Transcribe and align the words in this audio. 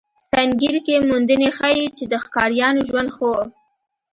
سنګیر 0.29 0.75
کې 0.85 0.95
موندنې 1.09 1.49
ښيي، 1.57 1.85
چې 1.97 2.03
د 2.11 2.13
ښکاریانو 2.23 2.85
ژوند 2.87 3.09
ښه 3.15 3.23
و. 3.31 3.33